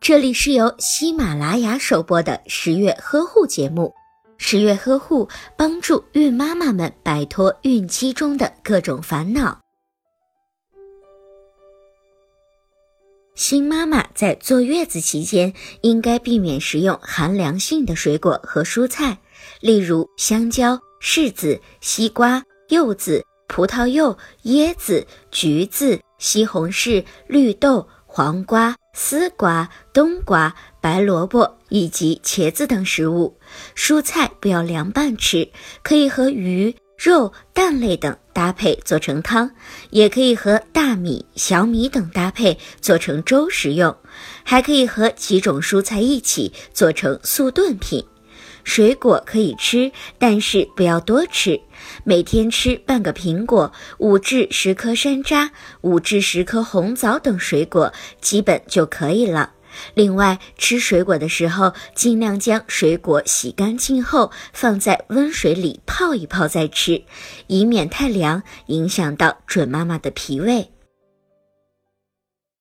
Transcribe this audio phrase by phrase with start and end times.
[0.00, 3.92] 这里是由喜马拉雅首播的十月呵护节目。
[4.36, 9.60] 十月呵护帮助孕妈妈们摆脱孕期中的各种烦恼。
[13.34, 19.18] 新妈妈在坐月子期间应该避免食用寒凉性的水果和蔬菜，
[19.60, 33.36] 例如香蕉、柿子、西瓜、柚子、葡萄柚、椰子、橘子、西红柿、绿豆、黄瓜、丝瓜、冬瓜、白萝卜以及茄子等食物。
[33.74, 35.50] 蔬菜不要凉拌吃，
[35.82, 36.76] 可以和鱼。
[36.96, 39.50] 肉、蛋类等搭配做成汤，
[39.90, 43.96] 也可以和大米、小米等搭配做成粥食用，
[44.44, 48.06] 还可以和几种蔬菜一起做成速炖品。
[48.64, 51.60] 水果可以吃，但是不要多吃，
[52.02, 55.50] 每天吃半个苹果、五至十颗山楂、
[55.82, 59.52] 五至十颗红枣等水果，基本就可以了。
[59.94, 67.02] 另外，吃水果的时候，尽量将水果洗干净后放在温水里泡一泡再吃，
[67.48, 70.70] 以免太凉影响到准妈妈的脾胃。